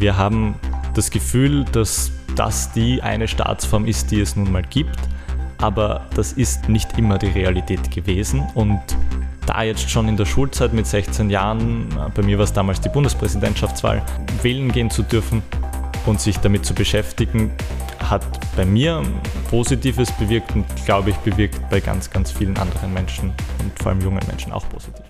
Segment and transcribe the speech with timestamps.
[0.00, 0.54] Wir haben
[0.94, 4.98] das Gefühl, dass das die eine Staatsform ist, die es nun mal gibt,
[5.58, 8.80] aber das ist nicht immer die Realität gewesen und
[9.44, 12.88] da jetzt schon in der Schulzeit mit 16 Jahren, bei mir war es damals die
[12.88, 14.00] Bundespräsidentschaftswahl,
[14.40, 15.42] wählen gehen zu dürfen
[16.06, 17.52] und sich damit zu beschäftigen,
[17.98, 18.24] hat
[18.56, 19.02] bei mir
[19.50, 24.00] Positives bewirkt und glaube ich bewirkt bei ganz, ganz vielen anderen Menschen und vor allem
[24.00, 25.09] jungen Menschen auch Positives.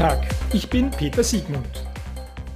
[0.00, 1.84] Tag, ich bin Peter Siegmund.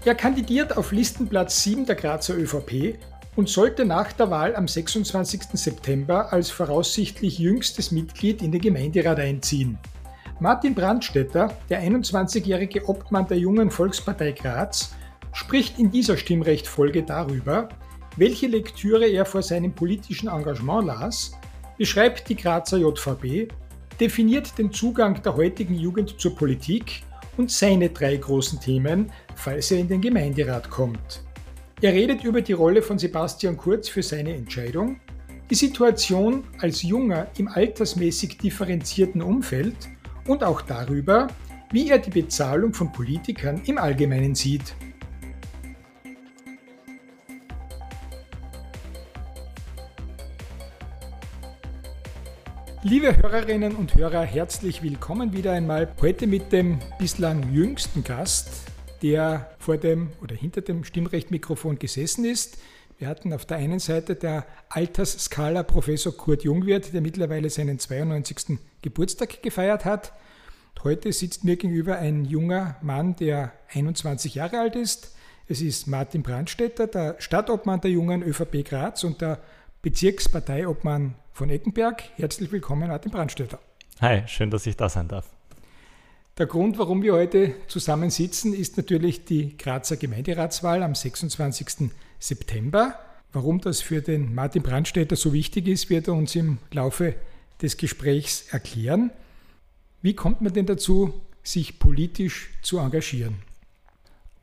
[0.07, 2.99] Er kandidiert auf Listenplatz 7 der Grazer ÖVP
[3.37, 5.43] und sollte nach der Wahl am 26.
[5.53, 9.77] September als voraussichtlich jüngstes Mitglied in den Gemeinderat einziehen.
[10.41, 14.95] Martin Brandstetter, der 21-jährige Obmann der Jungen Volkspartei Graz,
[15.35, 17.69] spricht in dieser Stimmrechtfolge darüber,
[18.17, 21.33] welche Lektüre er vor seinem politischen Engagement las,
[21.77, 23.53] beschreibt die Grazer JVB,
[24.01, 27.03] definiert den Zugang der heutigen Jugend zur Politik
[27.37, 31.23] und seine drei großen Themen, falls er in den Gemeinderat kommt.
[31.81, 35.01] Er redet über die Rolle von Sebastian Kurz für seine Entscheidung,
[35.51, 39.77] die Situation als Junger im altersmäßig differenzierten Umfeld
[40.27, 41.27] und auch darüber,
[41.71, 44.75] wie er die Bezahlung von Politikern im Allgemeinen sieht.
[52.87, 55.89] Liebe Hörerinnen und Hörer, herzlich willkommen wieder einmal.
[56.03, 58.51] Heute mit dem bislang jüngsten Gast,
[59.01, 62.59] der vor dem oder hinter dem Stimmrechtmikrofon gesessen ist.
[62.99, 68.59] Wir hatten auf der einen Seite der Altersskala Professor Kurt Jungwirth, der mittlerweile seinen 92.
[68.83, 70.13] Geburtstag gefeiert hat.
[70.83, 75.17] Heute sitzt mir gegenüber ein junger Mann, der 21 Jahre alt ist.
[75.49, 79.41] Es ist Martin Brandstetter, der Stadtobmann der jungen ÖVP Graz und der
[79.81, 82.05] Bezirksparteiobmann von Eckenberg.
[82.15, 83.59] Herzlich willkommen, Martin Brandstätter.
[84.01, 85.29] Hi, schön, dass ich da sein darf.
[86.39, 91.91] Der Grund, warum wir heute zusammensitzen, ist natürlich die Grazer Gemeinderatswahl am 26.
[92.21, 92.95] September.
[93.33, 97.17] Warum das für den Martin Brandstätter so wichtig ist, wird er uns im Laufe
[97.61, 99.11] des Gesprächs erklären.
[100.03, 103.43] Wie kommt man denn dazu, sich politisch zu engagieren?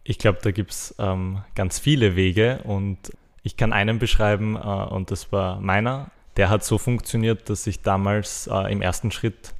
[0.03, 2.97] Ich glaube, da gibt es ähm, ganz viele Wege und
[3.43, 7.83] ich kann einen beschreiben äh, und das war meiner der hat so funktioniert, dass ich
[7.83, 9.53] damals äh, im ersten Schritt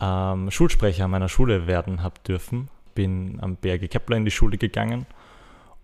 [0.00, 2.70] ähm, Schulsprecher meiner Schule werden habe dürfen.
[2.94, 5.04] Bin am Berge Kepler in die Schule gegangen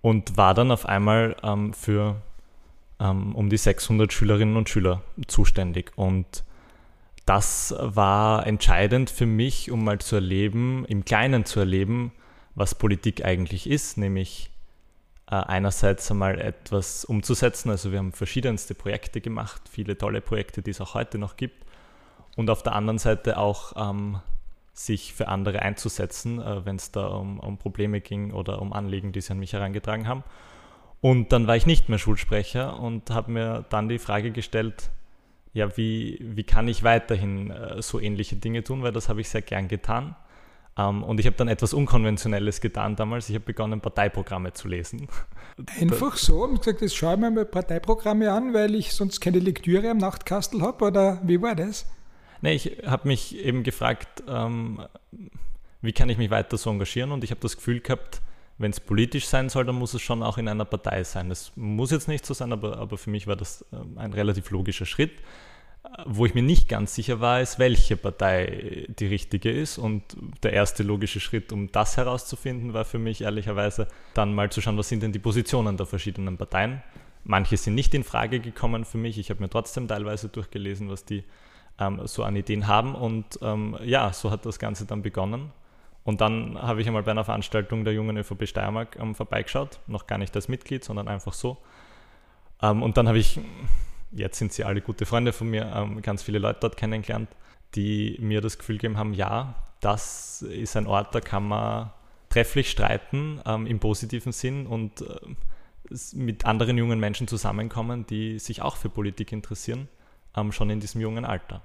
[0.01, 2.23] und war dann auf einmal ähm, für
[2.99, 5.93] ähm, um die 600 Schülerinnen und Schüler zuständig.
[5.97, 6.45] Und
[7.27, 12.11] das war entscheidend für mich, um mal zu erleben, im Kleinen zu erleben,
[12.55, 14.49] was Politik eigentlich ist, nämlich
[15.35, 17.71] einerseits einmal etwas umzusetzen.
[17.71, 21.65] Also wir haben verschiedenste Projekte gemacht, viele tolle Projekte, die es auch heute noch gibt.
[22.37, 24.21] Und auf der anderen Seite auch ähm,
[24.73, 29.13] sich für andere einzusetzen, äh, wenn es da um, um, Probleme ging oder um Anliegen,
[29.13, 30.23] die sie an mich herangetragen haben.
[31.01, 34.91] Und dann war ich nicht mehr Schulsprecher und habe mir dann die Frage gestellt,
[35.55, 39.29] ja, wie, wie kann ich weiterhin äh, so ähnliche Dinge tun, weil das habe ich
[39.29, 40.15] sehr gern getan.
[40.79, 43.31] Um, ähm, und ich habe dann etwas Unkonventionelles getan damals.
[43.31, 45.09] Ich habe begonnen, Parteiprogramme zu lesen.
[45.81, 46.53] Einfach so?
[46.53, 49.97] Ich gesagt, jetzt schaue ich mir mal Parteiprogramme an, weil ich sonst keine Lektüre am
[49.97, 50.85] Nachtkastel habe?
[50.85, 51.87] Oder wie war das?
[52.43, 54.83] Nee, ich habe mich eben gefragt, ähm,
[55.81, 57.11] wie kann ich mich weiter so engagieren?
[57.11, 58.21] Und ich habe das Gefühl gehabt,
[58.59, 61.29] wenn es politisch sein soll, dann muss es schon auch in einer Partei sein.
[61.29, 64.51] Das muss jetzt nicht so sein, aber, aber für mich war das ähm, ein relativ
[64.51, 65.13] logischer Schritt.
[66.05, 69.79] Wo ich mir nicht ganz sicher war, ist, welche Partei die richtige ist.
[69.79, 70.03] Und
[70.43, 74.79] der erste logische Schritt, um das herauszufinden, war für mich ehrlicherweise dann mal zu schauen,
[74.79, 76.83] was sind denn die Positionen der verschiedenen Parteien.
[77.25, 79.19] Manche sind nicht in Frage gekommen für mich.
[79.19, 81.25] Ich habe mir trotzdem teilweise durchgelesen, was die
[81.79, 82.95] ähm, so an Ideen haben.
[82.95, 85.53] Und ähm, ja, so hat das Ganze dann begonnen.
[86.05, 90.07] Und dann habe ich einmal bei einer Veranstaltung der jungen ÖVP Steiermark ähm, vorbeigeschaut, noch
[90.07, 91.59] gar nicht als Mitglied, sondern einfach so.
[92.63, 93.41] Ähm, und dann habe ich
[94.17, 97.29] jetzt sind sie alle gute Freunde von mir, ähm, ganz viele Leute dort kennengelernt,
[97.75, 101.91] die mir das Gefühl gegeben haben, ja, das ist ein Ort, da kann man
[102.29, 105.07] trefflich streiten ähm, im positiven Sinn und äh,
[106.15, 109.89] mit anderen jungen Menschen zusammenkommen, die sich auch für Politik interessieren,
[110.37, 111.63] ähm, schon in diesem jungen Alter.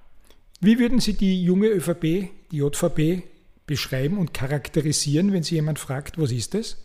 [0.60, 3.24] Wie würden Sie die junge ÖVP, die JVP,
[3.66, 6.78] beschreiben und charakterisieren, wenn Sie jemand fragt, was ist das?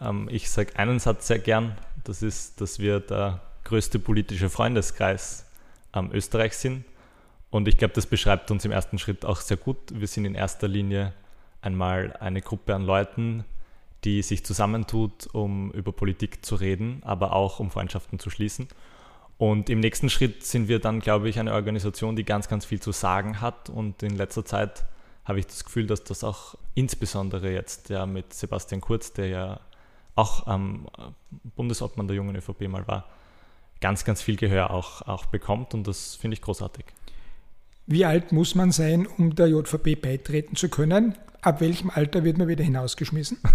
[0.00, 5.46] Ähm, ich sage einen Satz sehr gern, das ist, dass wir der größte politische Freundeskreis
[5.94, 6.84] ähm, Österreichs sind.
[7.50, 9.76] Und ich glaube, das beschreibt uns im ersten Schritt auch sehr gut.
[9.92, 11.12] Wir sind in erster Linie
[11.60, 13.44] einmal eine Gruppe an Leuten,
[14.04, 18.68] die sich zusammentut, um über Politik zu reden, aber auch um Freundschaften zu schließen.
[19.38, 22.80] Und im nächsten Schritt sind wir dann, glaube ich, eine Organisation, die ganz, ganz viel
[22.80, 23.70] zu sagen hat.
[23.70, 24.84] Und in letzter Zeit
[25.24, 29.60] habe ich das Gefühl, dass das auch insbesondere jetzt ja mit Sebastian Kurz, der ja
[30.14, 30.86] auch ähm,
[31.56, 33.06] Bundesobmann der jungen ÖVP mal war,
[33.82, 35.74] ganz, ganz viel Gehör auch, auch bekommt.
[35.74, 36.86] Und das finde ich großartig.
[37.86, 41.18] Wie alt muss man sein, um der JVP beitreten zu können?
[41.42, 43.38] Ab welchem Alter wird man wieder hinausgeschmissen?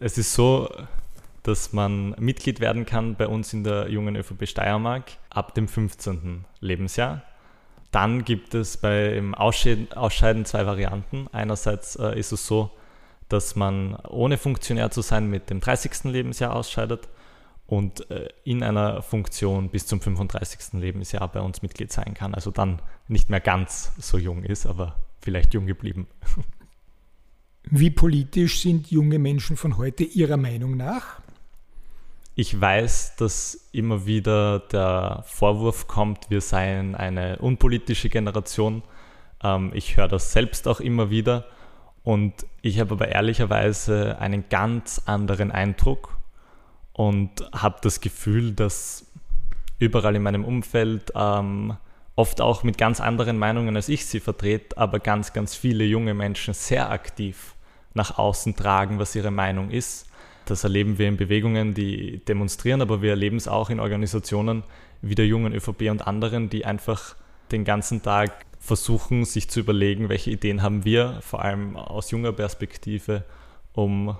[0.00, 0.70] Es ist so,
[1.42, 6.46] dass man Mitglied werden kann bei uns in der jungen ÖVP Steiermark ab dem 15.
[6.60, 7.22] Lebensjahr.
[7.92, 11.28] Dann gibt es beim Ausscheiden zwei Varianten.
[11.32, 12.70] Einerseits äh, ist es so,
[13.28, 16.04] dass man ohne Funktionär zu sein mit dem 30.
[16.04, 17.06] Lebensjahr ausscheidet
[17.66, 20.80] und äh, in einer Funktion bis zum 35.
[20.80, 22.34] Lebensjahr bei uns Mitglied sein kann.
[22.34, 26.06] Also dann nicht mehr ganz so jung ist, aber vielleicht jung geblieben.
[27.68, 31.20] Wie politisch sind junge Menschen von heute Ihrer Meinung nach?
[32.36, 38.82] Ich weiß, dass immer wieder der Vorwurf kommt, wir seien eine unpolitische Generation.
[39.42, 41.46] Ähm, ich höre das selbst auch immer wieder.
[42.04, 46.15] Und ich habe aber ehrlicherweise einen ganz anderen Eindruck
[46.96, 49.04] und habe das Gefühl, dass
[49.78, 51.76] überall in meinem Umfeld ähm,
[52.14, 56.14] oft auch mit ganz anderen Meinungen als ich sie vertrete, aber ganz, ganz viele junge
[56.14, 57.54] Menschen sehr aktiv
[57.92, 60.06] nach außen tragen, was ihre Meinung ist.
[60.46, 64.62] Das erleben wir in Bewegungen, die demonstrieren, aber wir erleben es auch in Organisationen
[65.02, 67.14] wie der jungen ÖVP und anderen, die einfach
[67.52, 72.32] den ganzen Tag versuchen, sich zu überlegen, welche Ideen haben wir, vor allem aus junger
[72.32, 73.24] Perspektive,
[73.74, 74.16] um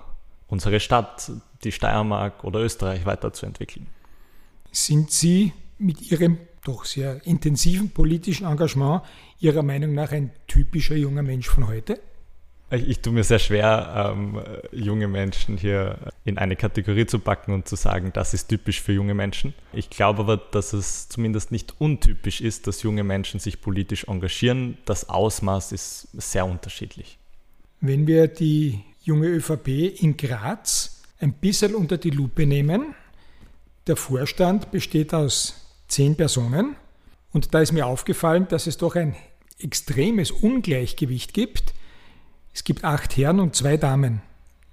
[0.47, 1.31] unsere Stadt,
[1.63, 3.87] die Steiermark oder Österreich weiterzuentwickeln.
[4.71, 9.01] Sind Sie mit Ihrem doch sehr intensiven politischen Engagement
[9.39, 11.99] Ihrer Meinung nach ein typischer junger Mensch von heute?
[12.69, 14.41] Ich, ich tue mir sehr schwer, ähm,
[14.73, 18.91] junge Menschen hier in eine Kategorie zu packen und zu sagen, das ist typisch für
[18.91, 19.53] junge Menschen.
[19.71, 24.77] Ich glaube aber, dass es zumindest nicht untypisch ist, dass junge Menschen sich politisch engagieren.
[24.83, 27.17] Das Ausmaß ist sehr unterschiedlich.
[27.79, 29.67] Wenn wir die junge ÖVP
[30.01, 32.93] in Graz ein bisschen unter die Lupe nehmen,
[33.87, 36.75] der Vorstand besteht aus zehn Personen
[37.31, 39.15] und da ist mir aufgefallen, dass es doch ein
[39.59, 41.73] extremes Ungleichgewicht gibt
[42.57, 44.23] es gibt acht Herren und zwei Damen.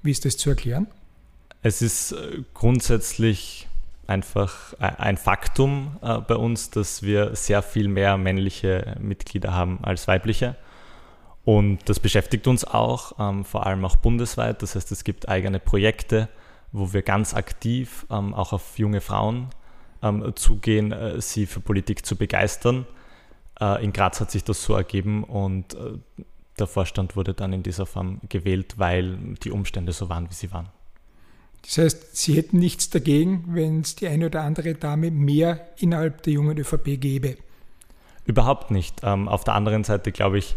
[0.02, 0.86] Wie ist das zu erklären?
[1.60, 3.68] Es ist äh, grundsätzlich
[4.06, 9.84] einfach äh, ein Faktum äh, bei uns, dass wir sehr viel mehr männliche Mitglieder haben
[9.84, 10.56] als weibliche.
[11.44, 14.62] Und das beschäftigt uns auch, ähm, vor allem auch bundesweit.
[14.62, 16.28] Das heißt, es gibt eigene Projekte,
[16.72, 19.48] wo wir ganz aktiv ähm, auch auf junge Frauen
[20.02, 22.86] ähm, zugehen, sie für Politik zu begeistern.
[23.80, 25.76] in Graz hat sich das so ergeben und
[26.58, 30.52] der Vorstand wurde dann in dieser Form gewählt, weil die Umstände so waren, wie sie
[30.52, 30.68] waren.
[31.64, 36.22] Das heißt, Sie hätten nichts dagegen, wenn es die eine oder andere Dame mehr innerhalb
[36.22, 37.36] der jungen ÖVP gäbe?
[38.26, 39.00] Überhaupt nicht.
[39.02, 40.56] Ähm, auf der anderen Seite glaube ich,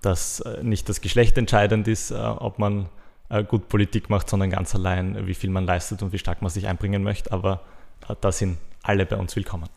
[0.00, 2.88] dass äh, nicht das Geschlecht entscheidend ist, äh, ob man
[3.28, 6.50] äh, gut Politik macht, sondern ganz allein, wie viel man leistet und wie stark man
[6.50, 7.32] sich einbringen möchte.
[7.32, 7.62] Aber
[8.20, 9.68] da sind alle bei uns willkommen.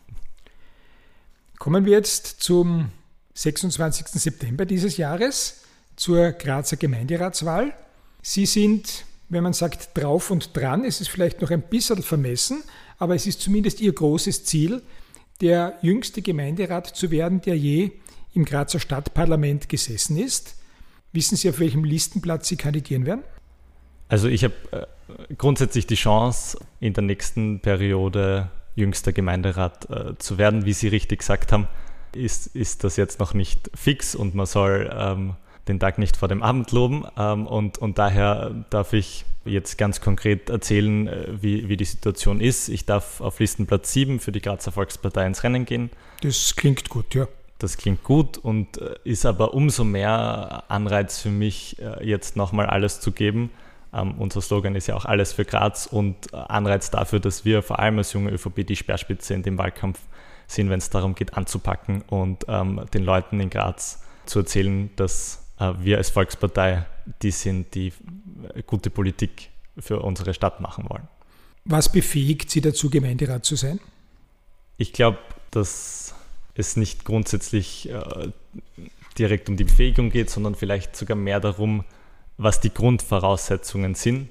[1.58, 2.90] Kommen wir jetzt zum
[3.34, 4.06] 26.
[4.08, 5.62] September dieses Jahres
[5.96, 7.72] zur Grazer Gemeinderatswahl.
[8.22, 12.62] Sie sind, wenn man sagt, drauf und dran, es ist vielleicht noch ein bisschen vermessen,
[12.98, 14.82] aber es ist zumindest Ihr großes Ziel,
[15.40, 17.92] der jüngste Gemeinderat zu werden, der je
[18.34, 20.56] im Grazer Stadtparlament gesessen ist.
[21.12, 23.22] Wissen Sie, auf welchem Listenplatz Sie kandidieren werden?
[24.08, 30.36] Also ich habe äh, grundsätzlich die Chance, in der nächsten Periode jüngster Gemeinderat äh, zu
[30.38, 31.68] werden, wie Sie richtig gesagt haben
[32.16, 35.34] ist, ist das jetzt noch nicht fix und man soll ähm,
[35.68, 37.04] den Tag nicht vor dem Abend loben.
[37.16, 42.40] Ähm, und, und daher darf ich jetzt ganz konkret erzählen, äh, wie, wie die Situation
[42.40, 42.68] ist.
[42.68, 45.90] Ich darf auf Listenplatz 7 für die Grazer Volkspartei ins Rennen gehen.
[46.22, 47.28] Das klingt gut, ja.
[47.64, 52.66] Das klingt gut und äh, ist aber umso mehr Anreiz für mich, äh, jetzt nochmal
[52.66, 53.48] alles zu geben.
[53.90, 57.78] Ähm, unser Slogan ist ja auch alles für Graz und Anreiz dafür, dass wir vor
[57.78, 59.98] allem als junge ÖVP die Speerspitze in dem Wahlkampf
[60.46, 65.50] sind, wenn es darum geht, anzupacken und ähm, den Leuten in Graz zu erzählen, dass
[65.58, 66.84] äh, wir als Volkspartei
[67.22, 67.94] die sind, die
[68.52, 71.08] äh, gute Politik für unsere Stadt machen wollen.
[71.64, 73.80] Was befähigt Sie dazu, Gemeinderat zu sein?
[74.76, 75.16] Ich glaube,
[75.50, 76.14] dass
[76.54, 78.28] es nicht grundsätzlich äh,
[79.18, 81.84] direkt um die Befähigung geht, sondern vielleicht sogar mehr darum,
[82.36, 84.30] was die Grundvoraussetzungen sind,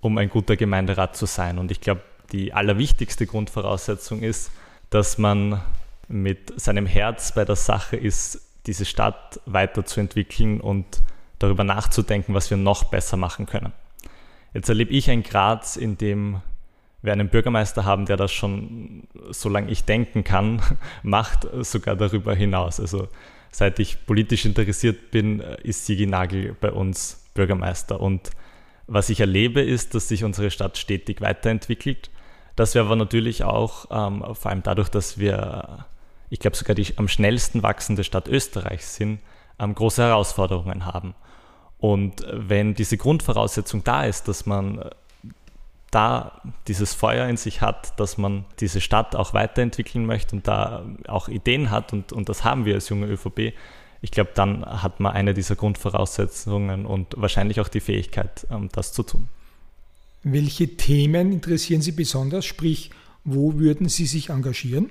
[0.00, 1.58] um ein guter Gemeinderat zu sein.
[1.58, 2.02] Und ich glaube,
[2.32, 4.50] die allerwichtigste Grundvoraussetzung ist,
[4.90, 5.60] dass man
[6.08, 11.02] mit seinem Herz bei der Sache ist, diese Stadt weiterzuentwickeln und
[11.38, 13.72] darüber nachzudenken, was wir noch besser machen können.
[14.52, 16.40] Jetzt erlebe ich ein Graz, in dem
[17.04, 20.62] wir einen Bürgermeister haben, der das schon, solange ich denken kann,
[21.02, 22.80] macht, sogar darüber hinaus.
[22.80, 23.08] Also
[23.50, 28.00] seit ich politisch interessiert bin, ist Sigi Nagel bei uns Bürgermeister.
[28.00, 28.30] Und
[28.86, 32.10] was ich erlebe, ist, dass sich unsere Stadt stetig weiterentwickelt.
[32.56, 35.84] Dass wir aber natürlich auch, ähm, vor allem dadurch, dass wir,
[36.30, 39.18] ich glaube sogar die am schnellsten wachsende Stadt Österreichs sind,
[39.58, 41.14] ähm, große Herausforderungen haben.
[41.78, 44.90] Und wenn diese Grundvoraussetzung da ist, dass man
[45.94, 50.84] da dieses Feuer in sich hat, dass man diese Stadt auch weiterentwickeln möchte und da
[51.06, 53.52] auch Ideen hat und, und das haben wir als junge ÖVP,
[54.04, 58.92] ich glaube, dann hat man eine dieser Grundvoraussetzungen und wahrscheinlich auch die Fähigkeit, ähm, das
[58.92, 59.28] zu tun.
[60.22, 62.44] Welche Themen interessieren Sie besonders?
[62.44, 62.90] Sprich,
[63.24, 64.90] wo würden Sie sich engagieren?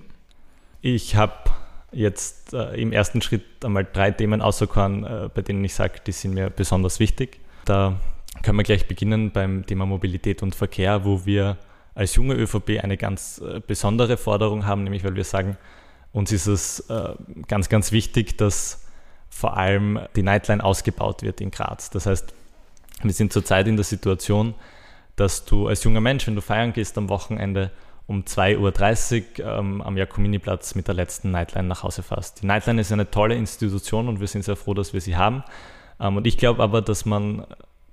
[0.82, 1.52] Ich habe
[1.92, 6.12] jetzt äh, im ersten Schritt einmal drei Themen auserkoren, äh, bei denen ich sage, die
[6.12, 7.40] sind mir besonders wichtig.
[7.66, 8.00] Da
[8.42, 11.58] können wir gleich beginnen beim Thema Mobilität und Verkehr, wo wir
[11.96, 15.58] als junge ÖVP eine ganz äh, besondere Forderung haben, nämlich weil wir sagen,
[16.12, 17.14] uns ist es äh,
[17.48, 18.86] ganz, ganz wichtig, dass
[19.30, 21.90] vor allem die Nightline ausgebaut wird in Graz.
[21.90, 22.34] Das heißt,
[23.02, 24.54] wir sind zurzeit in der Situation,
[25.16, 27.72] dass du als junger Mensch, wenn du feiern gehst am Wochenende,
[28.06, 32.42] um 2.30 Uhr ähm, am Jakobini-Platz mit der letzten Nightline nach Hause fährst.
[32.42, 35.44] Die Nightline ist eine tolle Institution und wir sind sehr froh, dass wir sie haben.
[36.00, 37.46] Ähm, und ich glaube aber, dass man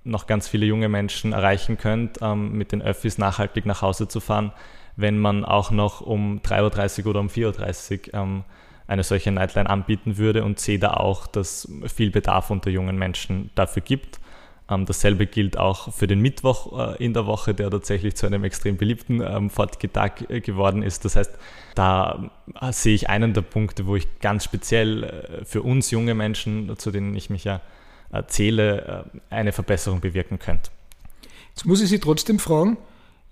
[0.04, 4.20] noch ganz viele junge Menschen erreichen könnte, ähm, mit den Öffis nachhaltig nach Hause zu
[4.20, 4.52] fahren,
[4.96, 8.44] wenn man auch noch um 3.30 Uhr oder um 4.30 Uhr ähm,
[8.86, 13.50] eine solche Nightline anbieten würde und sehe da auch, dass viel Bedarf unter jungen Menschen
[13.54, 14.18] dafür gibt.
[14.68, 18.42] Ähm, dasselbe gilt auch für den Mittwoch äh, in der Woche, der tatsächlich zu einem
[18.44, 21.04] extrem beliebten ähm, Fortgetag äh, geworden ist.
[21.04, 21.32] Das heißt,
[21.74, 22.30] da
[22.60, 26.76] äh, sehe ich einen der Punkte, wo ich ganz speziell äh, für uns junge Menschen,
[26.78, 27.60] zu denen ich mich ja
[28.26, 30.70] zähle, äh, eine Verbesserung bewirken könnte.
[31.50, 32.76] Jetzt muss ich Sie trotzdem fragen,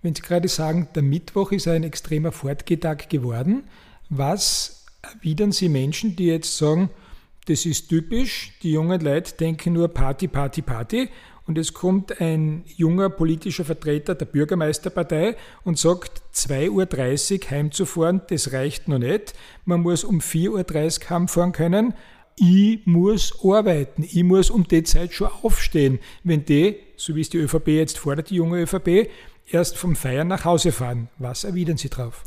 [0.02, 3.64] wenn Sie gerade sagen, der Mittwoch ist ein extremer Fortgetag geworden,
[4.08, 6.90] was erwidern Sie Menschen, die jetzt sagen,
[7.46, 11.08] das ist typisch, die jungen Leute denken nur Party, Party, Party
[11.48, 18.52] und es kommt ein junger politischer Vertreter der Bürgermeisterpartei und sagt, 2.30 Uhr heimzufahren, das
[18.52, 19.32] reicht noch nicht.
[19.64, 20.50] Man muss um 4.30
[21.04, 21.94] Uhr heimfahren können.
[22.40, 24.02] Ich muss arbeiten.
[24.02, 25.98] Ich muss um die Zeit schon aufstehen.
[26.24, 29.10] Wenn die, so wie es die ÖVP jetzt fordert, die junge ÖVP,
[29.46, 31.08] erst vom Feiern nach Hause fahren.
[31.18, 32.24] Was erwidern Sie drauf?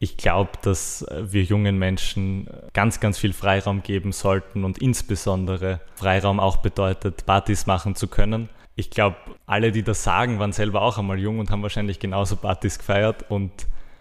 [0.00, 6.38] ich glaube, dass wir jungen Menschen ganz, ganz viel Freiraum geben sollten und insbesondere Freiraum
[6.38, 8.48] auch bedeutet, Partys machen zu können.
[8.76, 9.16] Ich glaube,
[9.46, 13.24] alle, die das sagen, waren selber auch einmal jung und haben wahrscheinlich genauso Partys gefeiert
[13.28, 13.50] und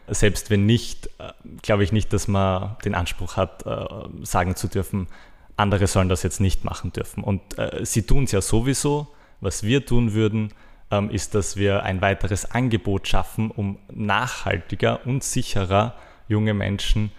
[0.07, 3.85] selbst wenn nicht, äh, glaube ich nicht, dass man den Anspruch hat, äh,
[4.23, 5.07] sagen zu dürfen,
[5.55, 7.23] andere sollen das jetzt nicht machen dürfen.
[7.23, 9.07] Und äh, sie tun es ja sowieso.
[9.41, 10.53] Was wir tun würden,
[10.91, 15.95] ähm, ist, dass wir ein weiteres Angebot schaffen, um nachhaltiger und sicherer
[16.27, 17.11] junge Menschen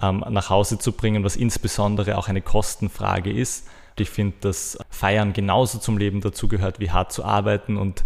[0.00, 3.68] ähm, nach Hause zu bringen, was insbesondere auch eine Kostenfrage ist.
[3.98, 7.76] Ich finde, dass Feiern genauso zum Leben dazugehört, wie hart zu arbeiten.
[7.76, 8.04] Und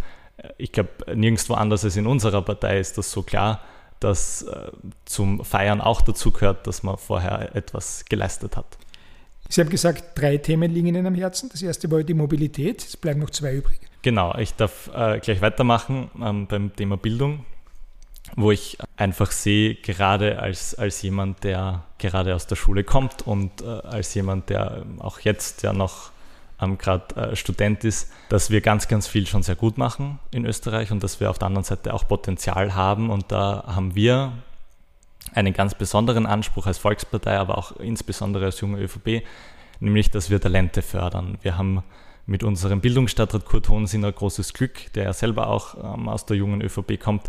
[0.59, 3.61] ich glaube, nirgendwo anders als in unserer Partei ist das so klar,
[4.04, 4.70] dass äh,
[5.06, 8.76] zum Feiern auch dazu gehört, dass man vorher etwas geleistet hat.
[9.49, 11.49] Sie haben gesagt, drei Themen liegen Ihnen am Herzen.
[11.50, 13.80] Das erste war die Mobilität, es bleiben noch zwei übrig.
[14.02, 17.46] Genau, ich darf äh, gleich weitermachen ähm, beim Thema Bildung,
[18.37, 23.62] wo ich einfach sehe, gerade als, als jemand, der gerade aus der Schule kommt und
[23.62, 26.11] äh, als jemand, der ähm, auch jetzt ja noch
[26.64, 30.47] ähm, gerade äh, Student ist, dass wir ganz, ganz viel schon sehr gut machen in
[30.47, 33.11] Österreich und dass wir auf der anderen Seite auch Potenzial haben.
[33.11, 34.33] Und da haben wir
[35.33, 39.23] einen ganz besonderen Anspruch als Volkspartei, aber auch insbesondere als junge ÖVP,
[39.80, 41.38] nämlich dass wir Talente fördern.
[41.42, 41.83] Wir haben
[42.26, 46.37] mit unserem Bildungsstadtrat Kurt Hohensinn ein großes Glück, der ja selber auch ähm, aus der
[46.37, 47.28] jungen ÖVP kommt,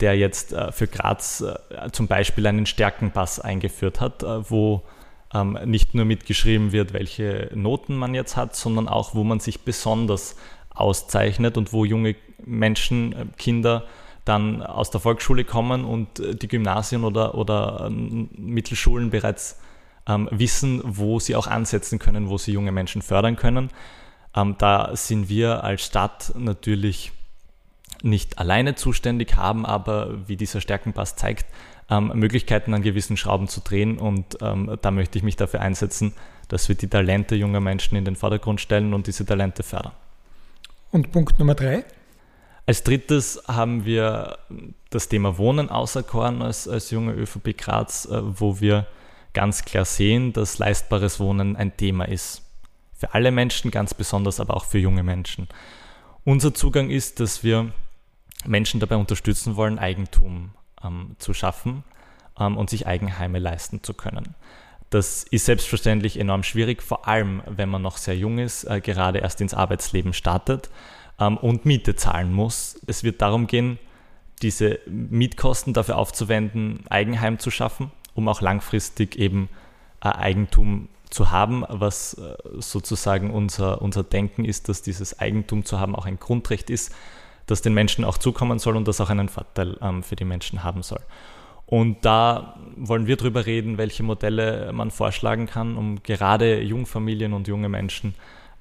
[0.00, 4.82] der jetzt äh, für Graz äh, zum Beispiel einen Stärkenpass eingeführt hat, äh, wo
[5.36, 9.60] ähm, nicht nur mitgeschrieben wird, welche Noten man jetzt hat, sondern auch, wo man sich
[9.62, 10.36] besonders
[10.70, 13.84] auszeichnet und wo junge Menschen, äh, Kinder
[14.24, 19.60] dann aus der Volksschule kommen und äh, die Gymnasien oder, oder ähm, Mittelschulen bereits
[20.06, 23.70] ähm, wissen, wo sie auch ansetzen können, wo sie junge Menschen fördern können.
[24.34, 27.12] Ähm, da sind wir als Stadt natürlich
[28.02, 31.46] nicht alleine zuständig, haben aber, wie dieser Stärkenpass zeigt,
[31.90, 33.98] ähm, Möglichkeiten an gewissen Schrauben zu drehen.
[33.98, 36.14] Und ähm, da möchte ich mich dafür einsetzen,
[36.48, 39.92] dass wir die Talente junger Menschen in den Vordergrund stellen und diese Talente fördern.
[40.90, 41.84] Und Punkt Nummer drei?
[42.66, 44.38] Als drittes haben wir
[44.90, 48.86] das Thema Wohnen auserkoren als, als junge ÖVP Graz, äh, wo wir
[49.32, 52.42] ganz klar sehen, dass leistbares Wohnen ein Thema ist.
[52.94, 55.48] Für alle Menschen, ganz besonders aber auch für junge Menschen.
[56.24, 57.72] Unser Zugang ist, dass wir
[58.46, 61.84] Menschen dabei unterstützen wollen, Eigentum ähm, zu schaffen
[62.38, 64.34] ähm, und sich Eigenheime leisten zu können.
[64.90, 69.18] Das ist selbstverständlich enorm schwierig, vor allem wenn man noch sehr jung ist, äh, gerade
[69.18, 70.70] erst ins Arbeitsleben startet
[71.18, 72.80] ähm, und Miete zahlen muss.
[72.86, 73.78] Es wird darum gehen,
[74.42, 79.48] diese Mietkosten dafür aufzuwenden, Eigenheim zu schaffen, um auch langfristig eben
[80.02, 85.80] äh, Eigentum zu haben, was äh, sozusagen unser, unser Denken ist, dass dieses Eigentum zu
[85.80, 86.92] haben auch ein Grundrecht ist,
[87.46, 90.62] das den Menschen auch zukommen soll und das auch einen Vorteil ähm, für die Menschen
[90.62, 91.00] haben soll.
[91.66, 97.48] Und da wollen wir darüber reden, welche Modelle man vorschlagen kann, um gerade Jungfamilien und
[97.48, 98.14] junge Menschen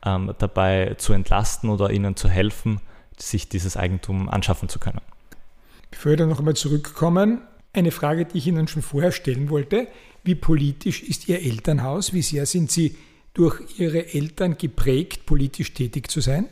[0.04, 2.82] ähm, dabei zu entlasten oder ihnen zu helfen,
[3.18, 5.02] sich dieses Eigentum anschaffen zu können.
[5.92, 7.42] Bevor wir dann noch einmal zurückkommen,
[7.74, 9.88] eine Frage, die ich Ihnen schon vorher stellen wollte.
[10.24, 12.14] Wie politisch ist Ihr Elternhaus?
[12.14, 12.96] Wie sehr sind Sie
[13.34, 16.48] durch Ihre Eltern geprägt, politisch tätig zu sein?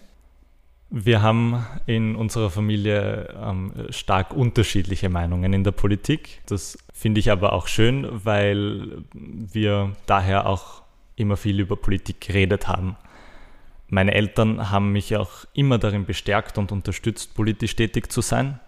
[0.95, 6.41] Wir haben in unserer Familie ähm, stark unterschiedliche Meinungen in der Politik.
[6.45, 10.83] Das finde ich aber auch schön, weil wir daher auch
[11.15, 12.95] immer viel über Politik geredet haben.
[13.87, 18.59] Meine Eltern haben mich auch immer darin bestärkt und unterstützt, politisch tätig zu sein.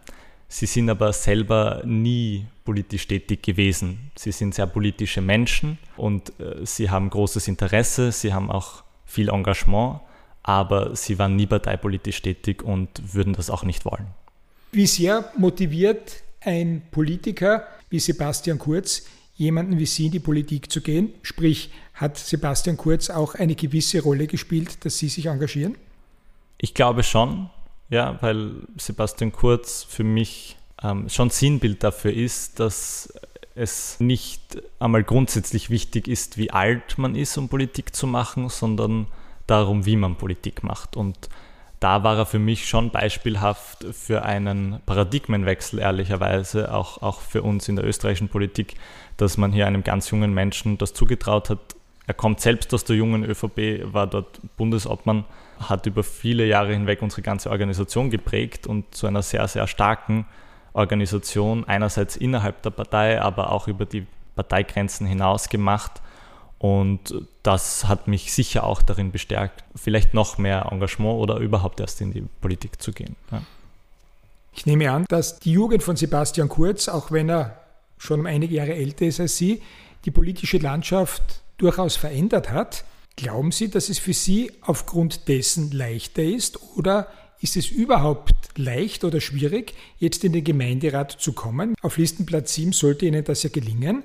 [0.47, 4.09] Sie sind aber selber nie politisch tätig gewesen.
[4.15, 9.29] Sie sind sehr politische Menschen und äh, sie haben großes Interesse, sie haben auch viel
[9.29, 9.99] Engagement
[10.47, 14.05] aber sie waren nie parteipolitisch tätig und würden das auch nicht wollen.
[14.71, 20.81] Wie sehr motiviert ein Politiker wie Sebastian Kurz jemanden wie Sie in die Politik zu
[20.81, 21.13] gehen?
[21.23, 25.77] Sprich, hat Sebastian Kurz auch eine gewisse Rolle gespielt, dass Sie sich engagieren?
[26.59, 27.49] Ich glaube schon,
[27.89, 33.11] ja, weil Sebastian Kurz für mich ähm, schon Sinnbild dafür ist, dass
[33.55, 39.07] es nicht einmal grundsätzlich wichtig ist, wie alt man ist, um Politik zu machen, sondern
[39.47, 40.95] darum, wie man Politik macht.
[40.95, 41.29] Und
[41.79, 47.67] da war er für mich schon beispielhaft für einen Paradigmenwechsel, ehrlicherweise, auch, auch für uns
[47.67, 48.75] in der österreichischen Politik,
[49.17, 51.59] dass man hier einem ganz jungen Menschen das zugetraut hat.
[52.07, 55.25] Er kommt selbst aus der jungen ÖVP, war dort Bundesobmann,
[55.59, 60.25] hat über viele Jahre hinweg unsere ganze Organisation geprägt und zu einer sehr, sehr starken
[60.73, 64.05] Organisation, einerseits innerhalb der Partei, aber auch über die
[64.35, 66.01] Parteigrenzen hinaus gemacht
[66.65, 72.01] und das hat mich sicher auch darin bestärkt, vielleicht noch mehr Engagement oder überhaupt erst
[72.01, 73.15] in die Politik zu gehen.
[73.31, 73.43] Ja.
[74.51, 77.61] Ich nehme an, dass die Jugend von Sebastian Kurz, auch wenn er
[77.99, 79.61] schon um einige Jahre älter ist als Sie,
[80.05, 82.83] die politische Landschaft durchaus verändert hat.
[83.15, 87.07] Glauben Sie, dass es für Sie aufgrund dessen leichter ist oder
[87.41, 91.75] ist es überhaupt leicht oder schwierig, jetzt in den Gemeinderat zu kommen?
[91.83, 94.03] Auf Listenplatz 7 sollte Ihnen das ja gelingen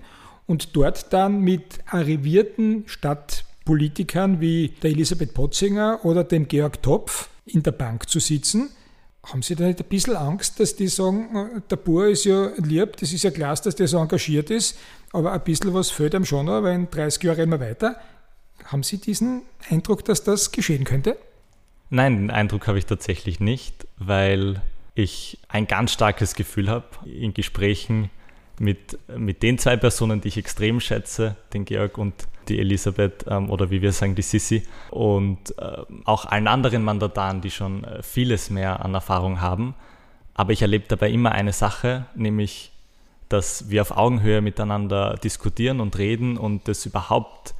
[0.50, 7.62] und dort dann mit arrivierten Stadtpolitikern wie der Elisabeth Potzinger oder dem Georg Topf in
[7.62, 8.70] der Bank zu sitzen.
[9.24, 12.96] Haben Sie da nicht ein bisschen Angst, dass die sagen, der Bur ist ja lieb,
[12.96, 14.76] das ist ja klar, dass der so engagiert ist,
[15.12, 17.94] aber ein bisschen was fehlt einem schon weil in 30 Jahren immer weiter.
[18.64, 21.16] Haben Sie diesen Eindruck, dass das geschehen könnte?
[21.90, 24.60] Nein, den Eindruck habe ich tatsächlich nicht, weil
[24.96, 28.10] ich ein ganz starkes Gefühl habe in Gesprächen
[28.60, 32.12] mit, mit den zwei Personen, die ich extrem schätze, den Georg und
[32.48, 37.40] die Elisabeth ähm, oder wie wir sagen, die Sissi und äh, auch allen anderen Mandataren,
[37.40, 39.74] die schon äh, vieles mehr an Erfahrung haben.
[40.34, 42.70] Aber ich erlebe dabei immer eine Sache, nämlich,
[43.30, 47.54] dass wir auf Augenhöhe miteinander diskutieren und reden und es überhaupt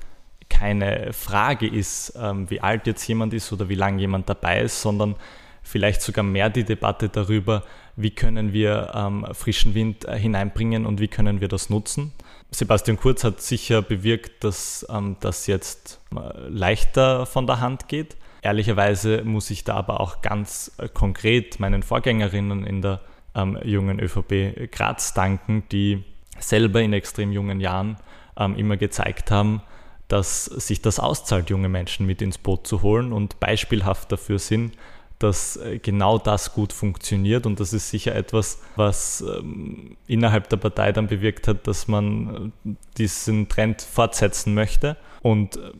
[0.51, 4.83] keine Frage ist, ähm, wie alt jetzt jemand ist oder wie lange jemand dabei ist,
[4.83, 5.17] sondern
[5.63, 7.65] vielleicht sogar mehr die Debatte darüber,
[7.97, 12.13] wie können wir ähm, frischen Wind äh, hineinbringen und wie können wir das nutzen.
[12.51, 18.17] Sebastian Kurz hat sicher bewirkt, dass ähm, das jetzt äh, leichter von der Hand geht.
[18.43, 23.01] Ehrlicherweise muss ich da aber auch ganz äh, konkret meinen Vorgängerinnen in der
[23.35, 26.05] ähm, jungen ÖVP Graz danken, die
[26.39, 27.99] selber in extrem jungen Jahren
[28.37, 29.63] ähm, immer gezeigt haben,
[30.09, 34.73] dass sich das auszahlt, junge Menschen mit ins Boot zu holen und beispielhaft dafür sind,
[35.21, 40.57] dass äh, genau das gut funktioniert und das ist sicher etwas, was ähm, innerhalb der
[40.57, 44.97] Partei dann bewirkt hat, dass man äh, diesen Trend fortsetzen möchte.
[45.23, 45.73] Und äh,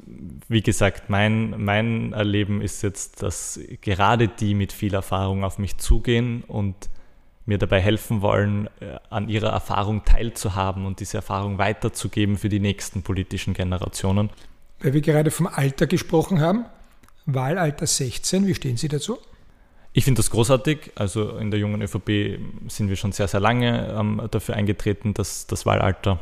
[0.49, 5.79] wie gesagt, mein, mein Erleben ist jetzt, dass gerade die mit viel Erfahrung auf mich
[5.79, 6.77] zugehen und
[7.47, 8.69] mir dabei helfen wollen,
[9.09, 14.31] an ihrer Erfahrung teilzuhaben und diese Erfahrung weiterzugeben für die nächsten politischen Generationen.
[14.79, 16.67] Weil wir gerade vom Alter gesprochen haben,
[17.27, 19.19] Wahlalter 16, wie stehen Sie dazu?
[19.93, 20.93] Ich finde das großartig.
[20.95, 25.47] Also in der jungen ÖVP sind wir schon sehr, sehr lange ähm, dafür eingetreten, dass
[25.47, 26.21] das Wahlalter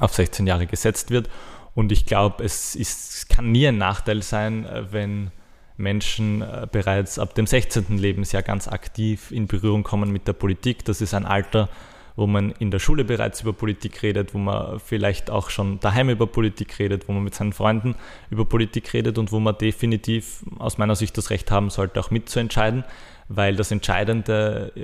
[0.00, 1.28] auf 16 Jahre gesetzt wird.
[1.74, 5.30] Und ich glaube, es ist, kann nie ein Nachteil sein, äh, wenn
[5.76, 7.96] Menschen äh, bereits ab dem 16.
[7.96, 10.84] Lebensjahr ganz aktiv in Berührung kommen mit der Politik.
[10.84, 11.70] Das ist ein Alter,
[12.16, 16.10] wo man in der Schule bereits über Politik redet, wo man vielleicht auch schon daheim
[16.10, 17.94] über Politik redet, wo man mit seinen Freunden
[18.30, 22.10] über Politik redet und wo man definitiv aus meiner Sicht das Recht haben sollte, auch
[22.10, 22.84] mitzuentscheiden,
[23.28, 24.80] weil das Entscheidende äh,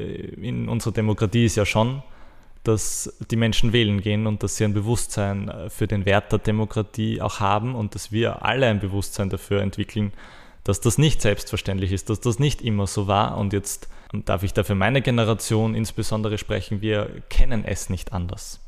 [0.46, 2.02] in unserer Demokratie ist ja schon,
[2.64, 7.20] dass die Menschen wählen gehen und dass sie ein Bewusstsein für den Wert der Demokratie
[7.20, 10.12] auch haben und dass wir alle ein Bewusstsein dafür entwickeln,
[10.68, 14.52] dass das nicht selbstverständlich ist, dass das nicht immer so war und jetzt darf ich
[14.52, 18.60] da für meine Generation insbesondere sprechen, wir kennen es nicht anders.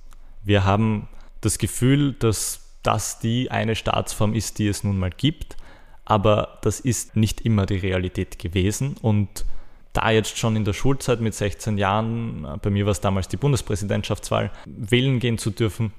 [0.42, 1.08] Wir haben
[1.42, 5.58] das Gefühl, dass das die eine Staatsform ist, die es nun mal gibt,
[6.06, 9.44] aber das ist nicht immer die Realität gewesen und
[9.92, 13.36] da jetzt schon in der Schulzeit mit 16 Jahren, bei mir war es damals die
[13.36, 15.92] Bundespräsidentschaftswahl, wählen gehen zu dürfen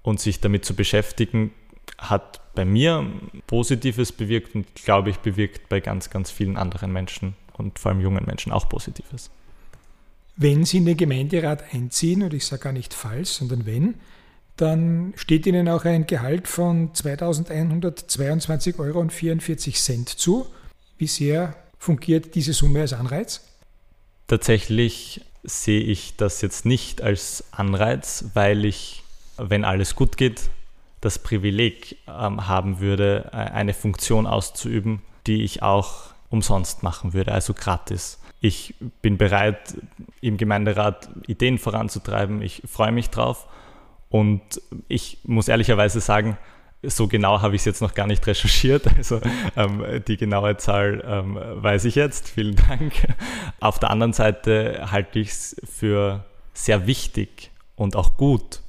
[0.00, 1.52] und sich damit zu beschäftigen,
[1.98, 3.06] hat bei mir
[3.46, 8.00] Positives bewirkt und glaube ich bewirkt bei ganz, ganz vielen anderen Menschen und vor allem
[8.00, 9.30] jungen Menschen auch Positives.
[10.36, 13.94] Wenn Sie in den Gemeinderat einziehen, und ich sage gar nicht falsch, sondern wenn,
[14.56, 19.06] dann steht Ihnen auch ein Gehalt von 2.122,44 Euro
[20.16, 20.46] zu.
[20.98, 23.42] Wie sehr fungiert diese Summe als Anreiz?
[24.26, 29.02] Tatsächlich sehe ich das jetzt nicht als Anreiz, weil ich,
[29.36, 30.42] wenn alles gut geht,
[31.02, 37.32] das Privileg ähm, haben würde, äh, eine Funktion auszuüben, die ich auch umsonst machen würde,
[37.32, 38.18] also gratis.
[38.40, 39.76] Ich bin bereit,
[40.20, 42.40] im Gemeinderat Ideen voranzutreiben.
[42.40, 43.46] Ich freue mich drauf.
[44.08, 44.42] Und
[44.88, 46.38] ich muss ehrlicherweise sagen,
[46.82, 48.86] so genau habe ich es jetzt noch gar nicht recherchiert.
[48.96, 49.20] Also
[49.56, 52.30] ähm, die genaue Zahl ähm, weiß ich jetzt.
[52.30, 52.92] Vielen Dank.
[53.60, 58.62] Auf der anderen Seite halte ich es für sehr wichtig und auch gut,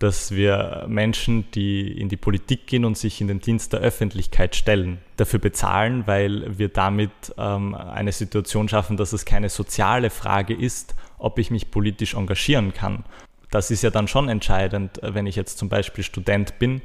[0.00, 4.56] dass wir Menschen, die in die Politik gehen und sich in den Dienst der Öffentlichkeit
[4.56, 10.54] stellen, dafür bezahlen, weil wir damit ähm, eine Situation schaffen, dass es keine soziale Frage
[10.54, 13.04] ist, ob ich mich politisch engagieren kann.
[13.50, 16.80] Das ist ja dann schon entscheidend, wenn ich jetzt zum Beispiel Student bin,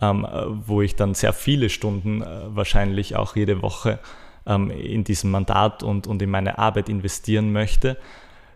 [0.00, 0.24] ähm,
[0.64, 3.98] wo ich dann sehr viele Stunden äh, wahrscheinlich auch jede Woche
[4.46, 7.96] ähm, in diesem Mandat und, und in meine Arbeit investieren möchte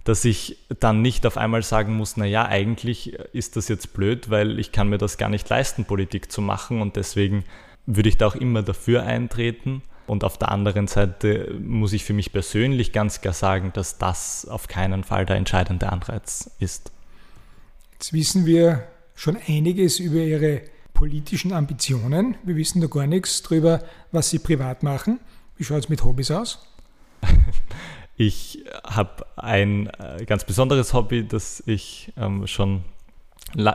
[0.04, 4.58] dass ich dann nicht auf einmal sagen muss, naja, eigentlich ist das jetzt blöd, weil
[4.58, 7.44] ich kann mir das gar nicht leisten, Politik zu machen und deswegen
[7.86, 9.82] würde ich da auch immer dafür eintreten.
[10.06, 14.46] Und auf der anderen Seite muss ich für mich persönlich ganz klar sagen, dass das
[14.46, 16.92] auf keinen Fall der entscheidende Anreiz ist.
[17.92, 20.60] Jetzt wissen wir schon einiges über Ihre
[20.92, 22.36] politischen Ambitionen.
[22.44, 25.20] Wir wissen da gar nichts darüber, was Sie privat machen.
[25.56, 26.66] Wie schaut es mit Hobbys aus?
[28.16, 32.84] Ich habe ein äh, ganz besonderes Hobby, das ich ähm, schon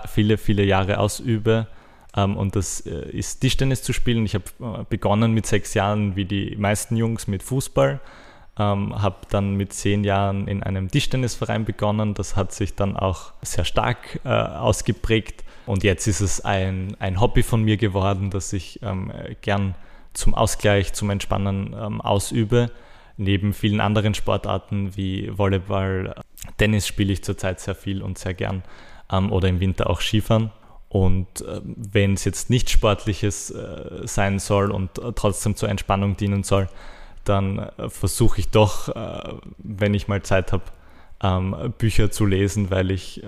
[0.07, 1.67] viele, viele Jahre ausübe.
[2.15, 4.25] Ähm, und das äh, ist Tischtennis zu spielen.
[4.25, 7.99] Ich habe äh, begonnen mit sechs Jahren, wie die meisten Jungs, mit Fußball.
[8.57, 12.13] Ähm, habe dann mit zehn Jahren in einem Tischtennisverein begonnen.
[12.13, 15.43] Das hat sich dann auch sehr stark äh, ausgeprägt.
[15.65, 19.75] Und jetzt ist es ein, ein Hobby von mir geworden, das ich ähm, gern
[20.13, 22.71] zum Ausgleich, zum Entspannen ähm, ausübe
[23.19, 26.15] neben vielen anderen Sportarten wie Volleyball,
[26.57, 28.63] Tennis spiele ich zurzeit sehr viel und sehr gern
[29.11, 30.51] ähm, oder im Winter auch Skifahren.
[30.87, 36.17] Und äh, wenn es jetzt nicht sportliches äh, sein soll und äh, trotzdem zur Entspannung
[36.17, 36.67] dienen soll,
[37.25, 40.63] dann äh, versuche ich doch, äh, wenn ich mal Zeit habe,
[41.21, 43.27] ähm, Bücher zu lesen, weil ich äh,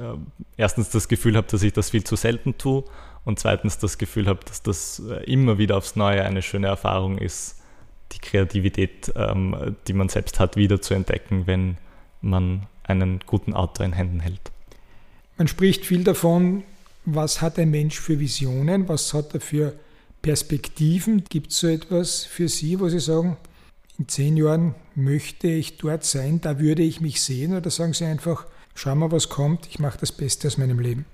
[0.55, 2.85] erstens das Gefühl habe, dass ich das viel zu selten tue
[3.25, 7.60] und zweitens das Gefühl habe, dass das immer wieder aufs Neue eine schöne Erfahrung ist,
[8.11, 11.77] die Kreativität, ähm, die man selbst hat, wieder zu entdecken, wenn
[12.21, 14.51] man einen guten Autor in Händen hält.
[15.37, 16.63] Man spricht viel davon,
[17.05, 19.73] was hat ein Mensch für Visionen, was hat er für
[20.21, 21.23] Perspektiven.
[21.29, 23.37] Gibt es so etwas für Sie, wo Sie sagen,
[23.97, 27.55] in zehn Jahren möchte ich dort sein, da würde ich mich sehen?
[27.55, 28.45] Oder sagen Sie einfach,
[28.75, 31.05] schau mal, was kommt, ich mache das Beste aus meinem Leben?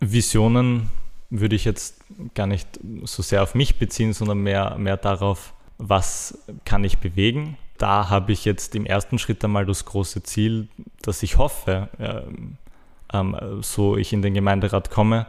[0.00, 0.88] Visionen
[1.30, 2.00] würde ich jetzt
[2.34, 2.68] gar nicht
[3.04, 7.56] so sehr auf mich beziehen, sondern mehr, mehr darauf, was kann ich bewegen.
[7.78, 10.68] da habe ich jetzt im ersten Schritt einmal das große Ziel,
[11.00, 15.26] dass ich hoffe, äh, äh, so ich in den Gemeinderat komme,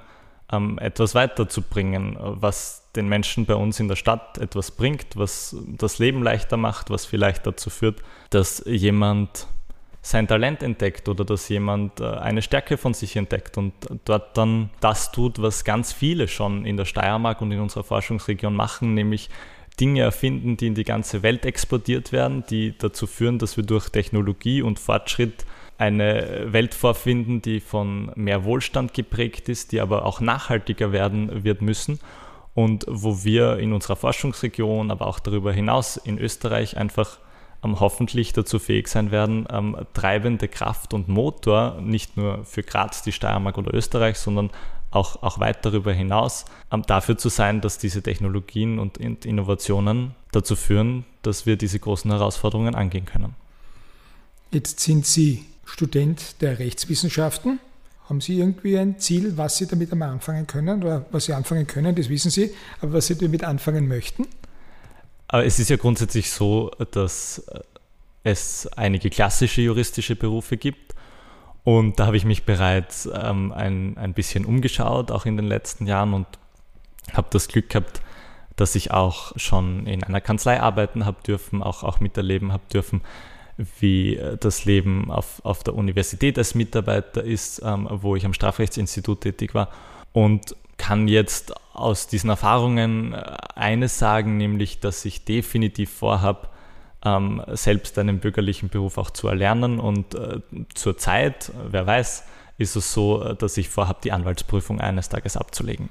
[0.51, 5.99] ähm, etwas weiterzubringen, was den Menschen bei uns in der Stadt etwas bringt, was das
[5.99, 9.47] Leben leichter macht, was vielleicht dazu führt, dass jemand
[10.01, 13.73] sein Talent entdeckt oder dass jemand äh, eine Stärke von sich entdeckt und
[14.05, 18.55] dort dann das tut, was ganz viele schon in der Steiermark und in unserer Forschungsregion
[18.55, 19.29] machen, nämlich
[19.79, 23.89] Dinge erfinden, die in die ganze Welt exportiert werden, die dazu führen, dass wir durch
[23.89, 25.45] Technologie und Fortschritt
[25.77, 31.61] eine Welt vorfinden, die von mehr Wohlstand geprägt ist, die aber auch nachhaltiger werden wird
[31.61, 31.99] müssen
[32.53, 37.19] und wo wir in unserer Forschungsregion, aber auch darüber hinaus in Österreich einfach
[37.63, 43.01] ähm, hoffentlich dazu fähig sein werden, ähm, treibende Kraft und Motor nicht nur für Graz,
[43.01, 44.49] die Steiermark oder Österreich, sondern
[44.91, 50.55] auch, auch weit darüber hinaus ähm, dafür zu sein, dass diese Technologien und Innovationen dazu
[50.55, 53.35] führen, dass wir diese großen Herausforderungen angehen können.
[54.51, 57.59] Jetzt sind Sie Student der Rechtswissenschaften.
[58.07, 61.93] Haben Sie irgendwie ein Ziel, was Sie damit anfangen können oder was Sie anfangen können,
[61.95, 64.25] das wissen Sie, aber was Sie damit anfangen möchten?
[65.29, 67.61] Aber es ist ja grundsätzlich so, dass äh,
[68.23, 70.95] es einige klassische juristische Berufe gibt
[71.63, 75.85] und da habe ich mich bereits ähm, ein, ein bisschen umgeschaut, auch in den letzten
[75.85, 76.27] Jahren und
[77.13, 78.01] habe das Glück gehabt,
[78.55, 83.01] dass ich auch schon in einer Kanzlei arbeiten habe dürfen, auch, auch miterleben habe dürfen,
[83.79, 88.33] wie äh, das Leben auf, auf der Universität als Mitarbeiter ist, ähm, wo ich am
[88.33, 89.69] Strafrechtsinstitut tätig war.
[90.11, 96.49] Und kann jetzt aus diesen Erfahrungen äh, eines sagen, nämlich, dass ich definitiv vorhabe,
[97.03, 99.79] ähm, selbst einen bürgerlichen Beruf auch zu erlernen.
[99.79, 100.39] Und äh,
[100.73, 102.23] zur Zeit, wer weiß,
[102.57, 105.89] ist es so, äh, dass ich vorhabe, die Anwaltsprüfung eines Tages abzulegen.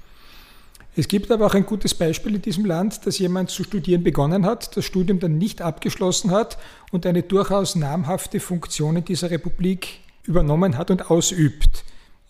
[0.96, 4.44] Es gibt aber auch ein gutes Beispiel in diesem Land, dass jemand zu studieren begonnen
[4.44, 6.59] hat, das Studium dann nicht abgeschlossen hat
[6.90, 11.85] und eine durchaus namhafte Funktion in dieser Republik übernommen hat und ausübt.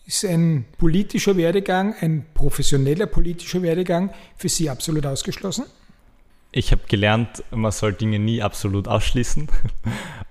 [0.09, 5.65] Ist ein politischer Werdegang, ein professioneller politischer Werdegang für Sie absolut ausgeschlossen?
[6.51, 9.47] Ich habe gelernt, man soll Dinge nie absolut ausschließen.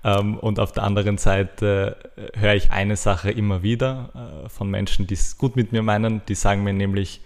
[0.01, 4.69] Ähm, und auf der anderen Seite äh, höre ich eine Sache immer wieder äh, von
[4.69, 6.21] Menschen, die es gut mit mir meinen.
[6.29, 7.19] Die sagen mir nämlich,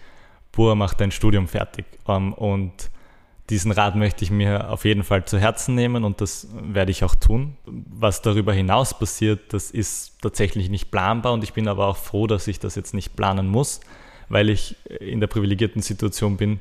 [0.50, 1.84] Bur, mach dein Studium fertig.
[2.08, 2.90] Ähm, und
[3.50, 7.04] diesen Rat möchte ich mir auf jeden Fall zu Herzen nehmen und das werde ich
[7.04, 7.56] auch tun.
[7.66, 12.26] Was darüber hinaus passiert, das ist tatsächlich nicht planbar und ich bin aber auch froh,
[12.26, 13.80] dass ich das jetzt nicht planen muss,
[14.28, 16.60] weil ich in der privilegierten Situation bin,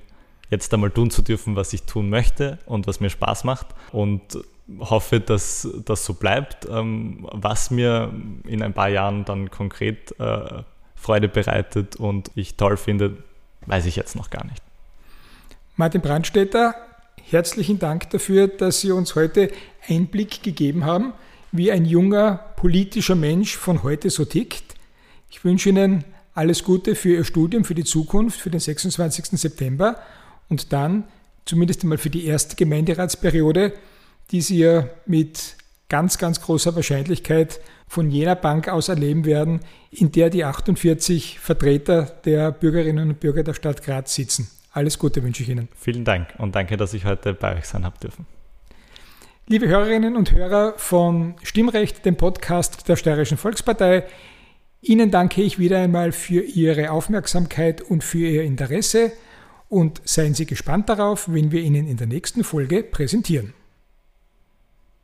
[0.50, 4.40] jetzt einmal tun zu dürfen, was ich tun möchte und was mir Spaß macht und
[4.80, 6.68] hoffe, dass das so bleibt.
[6.70, 8.14] Ähm, was mir
[8.46, 10.64] in ein paar Jahren dann konkret äh,
[10.96, 13.18] Freude bereitet und ich toll finde,
[13.66, 14.62] weiß ich jetzt noch gar nicht.
[15.76, 16.76] Martin Brandstätter,
[17.24, 19.50] herzlichen Dank dafür, dass Sie uns heute
[19.90, 21.14] Einblick gegeben haben,
[21.52, 24.76] wie ein junger politischer Mensch von heute so tickt.
[25.32, 26.04] Ich wünsche Ihnen
[26.36, 29.40] alles Gute für Ihr Studium, für die Zukunft, für den 26.
[29.40, 29.98] September
[30.48, 31.06] und dann
[31.46, 33.74] zumindest einmal für die erste Gemeinderatsperiode,
[34.30, 35.56] die Sie ja mit
[35.90, 42.04] ganz, ganz großer Wahrscheinlichkeit von jener Bank aus erleben werden, in der die 48 Vertreter
[42.26, 44.48] der Bürgerinnen und Bürger der Stadt Graz sitzen.
[44.74, 45.70] Alles Gute wünsche ich Ihnen.
[45.76, 48.26] Vielen Dank und danke, dass ich heute bei euch sein habe dürfen.
[49.48, 54.04] Liebe Hörerinnen und Hörer von Stimmrecht, dem Podcast der Steirischen Volkspartei,
[54.82, 59.12] Ihnen danke ich wieder einmal für Ihre Aufmerksamkeit und für Ihr Interesse
[59.70, 63.54] und seien Sie gespannt darauf, wenn wir Ihnen in der nächsten Folge präsentieren.